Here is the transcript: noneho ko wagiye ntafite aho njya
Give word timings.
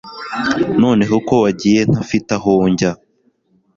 noneho 0.81 1.15
ko 1.27 1.33
wagiye 1.43 1.79
ntafite 1.89 2.29
aho 2.37 2.51
njya 2.71 2.91